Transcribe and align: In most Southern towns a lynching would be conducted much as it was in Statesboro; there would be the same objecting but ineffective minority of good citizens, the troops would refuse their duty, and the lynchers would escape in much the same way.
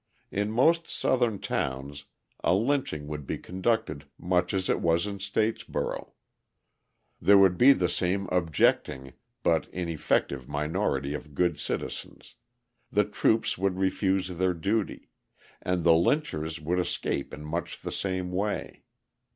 In 0.31 0.49
most 0.49 0.87
Southern 0.87 1.37
towns 1.37 2.05
a 2.43 2.55
lynching 2.55 3.05
would 3.05 3.27
be 3.27 3.37
conducted 3.37 4.07
much 4.17 4.51
as 4.51 4.67
it 4.67 4.79
was 4.81 5.05
in 5.05 5.19
Statesboro; 5.19 6.13
there 7.21 7.37
would 7.37 7.55
be 7.55 7.71
the 7.71 7.87
same 7.87 8.27
objecting 8.31 9.13
but 9.43 9.67
ineffective 9.67 10.49
minority 10.49 11.13
of 11.13 11.35
good 11.35 11.59
citizens, 11.59 12.33
the 12.91 13.05
troops 13.05 13.59
would 13.59 13.77
refuse 13.77 14.27
their 14.29 14.55
duty, 14.55 15.09
and 15.61 15.83
the 15.83 15.93
lynchers 15.93 16.59
would 16.59 16.79
escape 16.79 17.31
in 17.31 17.45
much 17.45 17.81
the 17.83 17.91
same 17.91 18.31
way. 18.31 18.81